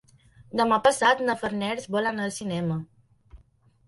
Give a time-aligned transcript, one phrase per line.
[0.59, 2.79] Demà passat na Farners vol anar al cinema.